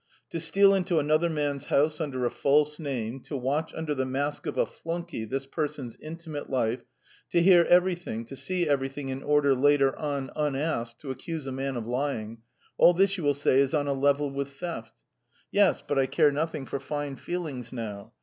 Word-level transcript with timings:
"To 0.31 0.39
steal 0.39 0.73
into 0.73 0.97
another 0.97 1.29
man's 1.29 1.67
house 1.67 2.01
under 2.01 2.25
a 2.25 2.31
false 2.31 2.79
name, 2.79 3.19
to 3.19 3.37
watch 3.37 3.71
under 3.75 3.93
the 3.93 4.03
mask 4.03 4.47
of 4.47 4.57
a 4.57 4.65
flunkey 4.65 5.25
this 5.29 5.45
person's 5.45 5.95
intimate 5.97 6.49
life, 6.49 6.83
to 7.29 7.39
hear 7.39 7.65
everything, 7.69 8.25
to 8.25 8.35
see 8.35 8.67
everything 8.67 9.09
in 9.09 9.21
order 9.21 9.53
later 9.53 9.95
on, 9.95 10.31
unasked, 10.35 11.01
to 11.01 11.11
accuse 11.11 11.45
a 11.45 11.51
man 11.51 11.75
of 11.75 11.85
lying 11.85 12.39
all 12.79 12.95
this, 12.95 13.15
you 13.19 13.23
will 13.23 13.35
say, 13.35 13.59
is 13.61 13.75
on 13.75 13.87
a 13.87 13.93
level 13.93 14.31
with 14.31 14.49
theft. 14.53 14.93
Yes, 15.51 15.83
but 15.87 15.99
I 15.99 16.07
care 16.07 16.31
nothing 16.31 16.65
for 16.65 16.79
fine 16.79 17.15
feelings 17.15 17.71
now. 17.71 18.11